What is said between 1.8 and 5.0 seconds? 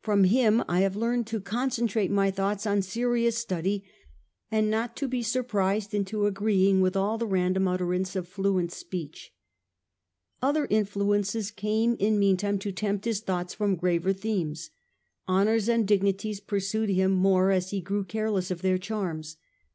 trate my thoughts on serious study, and not